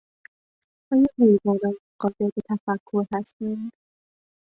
آیا 0.91 1.09
حیوانات 1.19 1.77
قادر 1.99 2.29
به 2.35 2.41
تفکر 2.49 3.05
هستند؟ 3.13 3.71